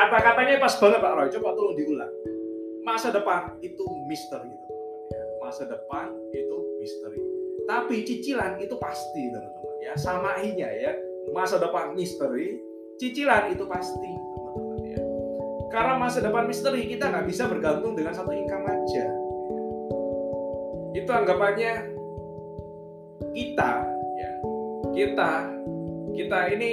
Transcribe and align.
kata-katanya 0.00 0.56
pas 0.56 0.74
banget 0.80 1.00
Pak 1.04 1.12
Roy. 1.12 1.28
Coba 1.28 1.48
tolong 1.52 1.76
diulang. 1.76 2.12
Masa 2.80 3.12
depan 3.12 3.60
itu 3.60 3.84
misteri 4.08 4.48
ya 4.48 4.70
masa 5.40 5.66
depan 5.66 6.14
itu 6.30 6.56
misteri. 6.78 7.18
Tapi 7.66 8.06
cicilan 8.06 8.60
itu 8.62 8.78
pasti 8.78 9.34
teman-teman 9.34 9.76
ya. 9.82 9.92
Samainnya 9.98 10.68
ya. 10.68 10.92
Masa 11.34 11.58
depan 11.58 11.96
misteri 11.98 12.60
cicilan 13.02 13.50
itu 13.50 13.66
pasti 13.66 14.10
teman-teman 14.14 14.78
ya. 14.84 15.00
Karena 15.74 15.98
masa 15.98 16.22
depan 16.22 16.46
misteri 16.46 16.86
kita 16.86 17.10
nggak 17.10 17.26
bisa 17.26 17.50
bergantung 17.50 17.98
dengan 17.98 18.14
satu 18.14 18.30
income 18.30 18.68
aja. 18.68 19.06
Itu 20.94 21.10
anggapannya 21.10 21.72
kita 23.34 23.70
ya. 24.14 24.32
Kita 24.94 25.32
kita 26.14 26.38
ini 26.54 26.72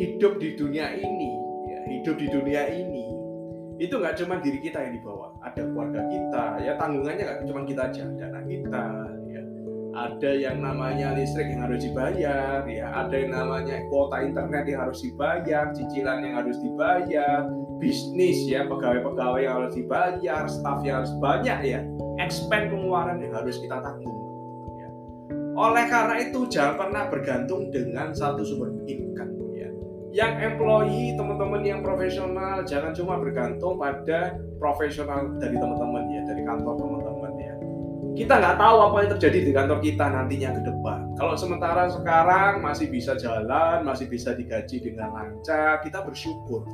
hidup 0.00 0.40
di 0.40 0.56
dunia 0.56 0.96
ini 0.96 1.29
hidup 2.00 2.16
di 2.16 2.26
dunia 2.32 2.64
ini 2.72 3.04
itu 3.76 3.96
nggak 3.96 4.16
cuma 4.20 4.40
diri 4.40 4.60
kita 4.60 4.76
yang 4.76 4.92
dibawa. 5.00 5.32
Ada 5.40 5.64
keluarga 5.68 6.00
kita 6.08 6.44
ya 6.64 6.72
tanggungannya 6.76 7.24
nggak 7.24 7.40
cuma 7.48 7.60
kita 7.64 7.82
aja 7.92 8.02
ada 8.08 8.24
anak 8.32 8.44
kita 8.48 8.84
ya. 9.28 9.42
Ada 9.90 10.30
yang 10.36 10.56
namanya 10.64 11.16
listrik 11.16 11.48
yang 11.52 11.64
harus 11.68 11.84
dibayar 11.84 12.60
ya. 12.64 12.86
Ada 12.92 13.14
yang 13.20 13.32
namanya 13.36 13.76
kuota 13.92 14.20
internet 14.24 14.64
yang 14.68 14.80
harus 14.88 15.00
dibayar 15.04 15.72
cicilan 15.76 16.18
yang 16.24 16.34
harus 16.40 16.56
dibayar 16.60 17.48
bisnis 17.80 18.44
ya 18.44 18.68
pegawai-pegawai 18.68 19.40
yang 19.44 19.54
harus 19.64 19.72
dibayar 19.76 20.44
staff 20.44 20.80
yang 20.84 21.04
harus 21.04 21.12
banyak 21.20 21.58
ya. 21.64 21.80
Expand 22.20 22.68
pengeluaran 22.68 23.20
yang 23.20 23.32
harus 23.32 23.56
kita 23.60 23.80
tanggung 23.80 24.16
ya. 24.76 24.88
oleh 25.56 25.84
karena 25.88 26.16
itu 26.20 26.44
jangan 26.52 26.76
pernah 26.76 27.04
bergantung 27.08 27.72
dengan 27.72 28.12
satu 28.12 28.44
sumber 28.44 28.76
income 28.84 29.40
yang 30.10 30.42
employee 30.42 31.14
teman-teman 31.14 31.62
yang 31.62 31.80
profesional 31.86 32.66
jangan 32.66 32.90
cuma 32.90 33.14
bergantung 33.14 33.78
pada 33.78 34.34
profesional 34.58 35.38
dari 35.38 35.54
teman-teman 35.54 36.10
ya 36.10 36.22
dari 36.26 36.42
kantor 36.42 36.74
teman-teman 36.82 37.32
ya 37.38 37.54
kita 38.18 38.42
nggak 38.42 38.58
tahu 38.58 38.76
apa 38.90 38.96
yang 39.06 39.10
terjadi 39.16 39.38
di 39.46 39.52
kantor 39.54 39.78
kita 39.78 40.04
nantinya 40.10 40.50
ke 40.58 40.62
depan 40.66 40.98
kalau 41.14 41.34
sementara 41.38 41.86
sekarang 41.94 42.58
masih 42.58 42.90
bisa 42.90 43.14
jalan 43.14 43.86
masih 43.86 44.10
bisa 44.10 44.34
digaji 44.34 44.82
dengan 44.82 45.14
lancar 45.14 45.78
kita 45.86 46.02
bersyukur 46.02 46.66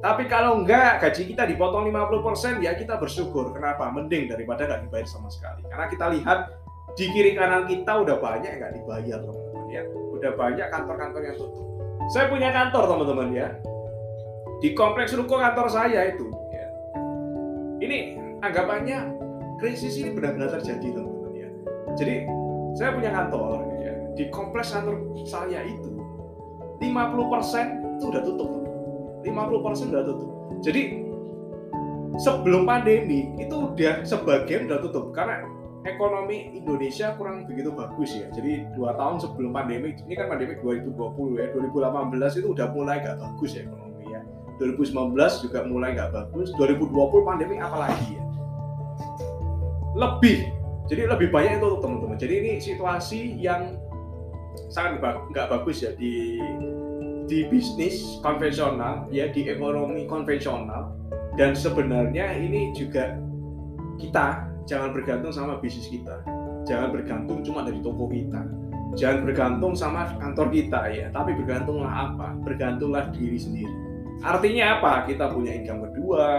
tapi 0.00 0.24
kalau 0.32 0.64
enggak 0.64 1.04
gaji 1.04 1.28
kita 1.28 1.44
dipotong 1.44 1.92
50% 1.92 2.64
ya 2.64 2.72
kita 2.72 2.96
bersyukur. 2.96 3.52
Kenapa? 3.52 3.92
Mending 3.92 4.32
daripada 4.32 4.64
nggak 4.64 4.88
dibayar 4.88 5.04
sama 5.04 5.28
sekali. 5.28 5.60
Karena 5.68 5.86
kita 5.92 6.06
lihat 6.16 6.38
di 6.96 7.04
kiri 7.12 7.36
kanan 7.36 7.68
kita 7.68 8.00
udah 8.00 8.16
banyak 8.16 8.48
nggak 8.48 8.80
dibayar 8.80 9.20
teman-teman 9.20 9.66
ya. 9.68 9.84
Udah 10.16 10.32
banyak 10.40 10.66
kantor-kantor 10.72 11.20
yang 11.20 11.36
tutup. 11.36 11.79
Saya 12.10 12.26
punya 12.26 12.50
kantor 12.50 12.90
teman-teman 12.90 13.30
ya. 13.30 13.48
Di 14.58 14.74
kompleks 14.74 15.14
ruko 15.14 15.38
kantor 15.38 15.70
saya 15.70 16.10
itu 16.10 16.26
ya. 16.50 16.66
Ini 17.78 17.98
anggapannya 18.42 19.14
krisis 19.62 19.94
ini 20.02 20.10
benar-benar 20.18 20.58
terjadi 20.58 20.98
teman-teman 20.98 21.32
ya. 21.38 21.48
Jadi 21.94 22.26
saya 22.74 22.98
punya 22.98 23.14
kantor 23.14 23.62
ya. 23.78 23.94
Di 24.18 24.26
kompleks 24.34 24.74
kantor 24.74 25.06
saya 25.22 25.62
itu 25.62 26.02
50% 26.82 27.94
itu 27.94 28.04
udah 28.10 28.22
tutup 28.26 28.50
50% 29.22 29.94
udah 29.94 30.02
tutup. 30.02 30.30
Jadi 30.66 30.82
sebelum 32.18 32.66
pandemi 32.66 33.30
itu 33.38 33.54
udah 33.54 34.02
sebagian 34.02 34.66
udah 34.66 34.82
tutup 34.82 35.14
karena 35.14 35.46
ekonomi 35.84 36.60
Indonesia 36.60 37.16
kurang 37.16 37.48
begitu 37.48 37.72
bagus 37.72 38.12
ya. 38.12 38.28
Jadi 38.32 38.68
dua 38.76 38.92
tahun 38.96 39.16
sebelum 39.20 39.50
pandemi, 39.56 39.96
ini 39.96 40.14
kan 40.16 40.28
pandemi 40.28 40.60
2020 40.60 41.40
ya, 41.40 41.46
2018 41.56 42.40
itu 42.40 42.48
udah 42.52 42.66
mulai 42.72 43.00
gak 43.00 43.16
bagus 43.16 43.56
ya 43.56 43.64
ekonomi 43.64 44.04
ya. 44.12 44.20
2019 44.60 45.44
juga 45.44 45.58
mulai 45.64 45.96
gak 45.96 46.12
bagus, 46.12 46.52
2020 46.60 46.92
pandemi 47.24 47.56
apalagi 47.56 48.18
ya. 48.18 48.24
Lebih, 49.96 50.38
jadi 50.86 51.02
lebih 51.08 51.28
banyak 51.32 51.58
itu 51.58 51.70
teman-teman. 51.80 52.16
Jadi 52.20 52.34
ini 52.44 52.52
situasi 52.60 53.20
yang 53.40 53.78
sangat 54.70 55.02
nggak 55.30 55.46
bagus 55.50 55.82
ya 55.82 55.94
di 55.94 56.38
di 57.30 57.46
bisnis 57.46 58.18
konvensional 58.26 59.06
ya 59.14 59.30
di 59.30 59.46
ekonomi 59.46 60.06
konvensional 60.10 60.94
dan 61.38 61.54
sebenarnya 61.54 62.34
ini 62.34 62.74
juga 62.74 63.14
kita 64.02 64.50
jangan 64.70 64.94
bergantung 64.94 65.34
sama 65.34 65.58
bisnis 65.58 65.90
kita. 65.90 66.22
Jangan 66.70 66.94
bergantung 66.94 67.42
cuma 67.42 67.66
dari 67.66 67.82
toko 67.82 68.06
kita. 68.06 68.46
Jangan 68.94 69.26
bergantung 69.26 69.74
sama 69.74 70.06
kantor 70.14 70.46
kita 70.54 70.80
ya. 70.94 71.06
Tapi 71.10 71.34
bergantunglah 71.34 71.90
apa? 71.90 72.38
Bergantunglah 72.46 73.10
diri 73.10 73.38
sendiri. 73.42 73.74
Artinya 74.22 74.78
apa? 74.78 75.10
Kita 75.10 75.34
punya 75.34 75.58
income 75.58 75.90
kedua 75.90 76.30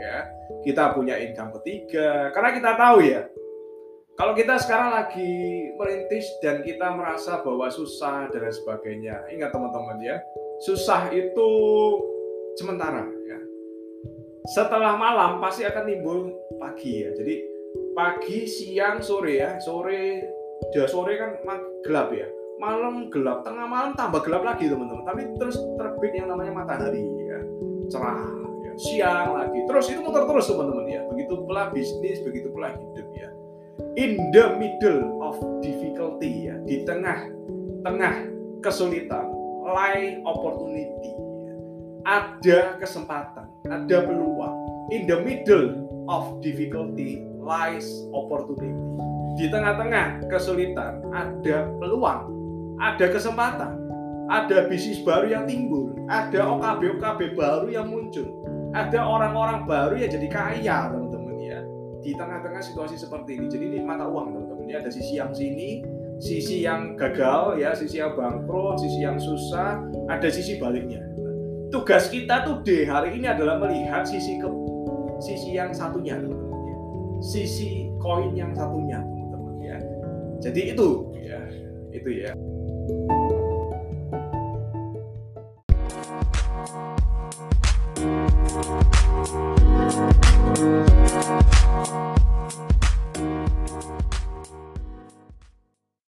ya. 0.00 0.24
Kita 0.64 0.96
punya 0.96 1.20
income 1.20 1.52
ketiga. 1.60 2.32
Karena 2.32 2.50
kita 2.56 2.70
tahu 2.80 3.04
ya 3.04 3.28
kalau 4.14 4.30
kita 4.30 4.62
sekarang 4.62 4.94
lagi 4.94 5.26
merintis 5.74 6.38
dan 6.38 6.62
kita 6.62 6.86
merasa 6.94 7.42
bahwa 7.42 7.66
susah 7.66 8.30
dan 8.30 8.46
sebagainya, 8.46 9.26
ingat 9.34 9.50
teman-teman 9.50 9.98
ya, 9.98 10.22
susah 10.62 11.10
itu 11.10 11.50
sementara 12.54 13.02
ya. 13.26 13.38
Setelah 14.54 14.94
malam 14.94 15.42
pasti 15.42 15.66
akan 15.66 15.82
timbul 15.90 16.30
pagi 16.62 17.02
ya. 17.02 17.10
Jadi 17.10 17.53
pagi, 17.94 18.44
siang, 18.44 19.00
sore 19.00 19.38
ya. 19.38 19.56
Sore, 19.62 20.20
dia 20.74 20.84
sore 20.90 21.14
kan 21.16 21.30
gelap 21.86 22.10
ya. 22.12 22.28
Malam 22.58 23.10
gelap, 23.10 23.42
tengah 23.42 23.66
malam 23.66 23.94
tambah 23.98 24.22
gelap 24.22 24.42
lagi 24.42 24.70
teman-teman. 24.70 25.06
Tapi 25.06 25.22
terus 25.38 25.56
terbit 25.78 26.12
yang 26.14 26.30
namanya 26.30 26.52
matahari 26.54 27.02
ya. 27.02 27.38
Cerah 27.88 28.20
ya. 28.66 28.72
Siang 28.76 29.28
lagi. 29.38 29.58
Terus 29.70 29.86
itu 29.90 30.00
muter 30.02 30.26
terus 30.26 30.50
teman-teman 30.50 30.86
ya. 30.90 31.00
Begitu 31.08 31.34
pula 31.46 31.70
bisnis, 31.70 32.18
begitu 32.26 32.50
pula 32.50 32.74
hidup 32.74 33.08
ya 33.14 33.30
in 33.94 34.18
the 34.34 34.44
middle 34.58 35.22
of 35.22 35.38
difficulty 35.62 36.50
ya 36.50 36.58
di 36.66 36.82
tengah 36.82 37.30
tengah 37.86 38.26
kesulitan 38.58 39.30
lie 39.62 40.18
opportunity 40.26 41.14
ada 42.02 42.74
kesempatan 42.82 43.46
ada 43.70 43.98
peluang 44.02 44.54
in 44.90 45.06
the 45.06 45.18
middle 45.22 45.86
of 46.10 46.42
difficulty 46.42 47.22
lies 47.44 47.86
opportunity 48.16 48.72
di 49.36 49.46
tengah-tengah 49.52 50.26
kesulitan 50.32 51.04
ada 51.12 51.68
peluang 51.78 52.32
ada 52.80 53.06
kesempatan 53.12 53.78
ada 54.32 54.66
bisnis 54.66 55.04
baru 55.04 55.28
yang 55.28 55.44
timbul 55.44 55.92
ada 56.08 56.48
OKB 56.56 56.98
OKB 56.98 57.20
baru 57.36 57.68
yang 57.68 57.86
muncul 57.92 58.26
ada 58.74 59.04
orang-orang 59.04 59.68
baru 59.68 59.94
yang 60.00 60.10
jadi 60.10 60.28
kaya 60.32 60.76
teman-teman 60.90 61.24
di 62.04 62.12
tengah-tengah 62.12 62.60
situasi 62.60 63.00
seperti 63.00 63.40
ini. 63.40 63.46
Jadi 63.48 63.64
ini 63.72 63.78
mata 63.80 64.04
uang 64.04 64.28
teman-teman. 64.28 64.68
Ini 64.68 64.74
ada 64.84 64.90
sisi 64.92 65.16
yang 65.16 65.32
sini, 65.32 65.80
sisi 66.20 66.60
yang 66.60 67.00
gagal 67.00 67.56
ya, 67.56 67.72
sisi 67.72 67.98
yang 67.98 68.12
bangkrut, 68.12 68.76
sisi 68.76 69.00
yang 69.00 69.16
susah, 69.16 69.80
ada 70.12 70.28
sisi 70.28 70.60
baliknya. 70.60 71.00
tugas 71.72 72.06
kita 72.06 72.46
tuh 72.46 72.62
deh 72.62 72.86
hari 72.86 73.18
ini 73.18 73.26
adalah 73.26 73.58
melihat 73.58 74.06
sisi 74.06 74.38
ke 74.38 74.46
sisi 75.18 75.58
yang 75.58 75.74
satunya 75.74 76.14
teman-teman 76.22 76.38
ya. 76.38 76.43
Sisi 77.24 77.88
koin 78.04 78.36
yang 78.36 78.52
satunya 78.52 79.00
teman-teman 79.00 79.56
ya. 79.64 79.78
Jadi 80.44 80.76
itu 80.76 81.08
ya, 81.24 81.40
itu 81.88 82.10
ya. 82.20 82.36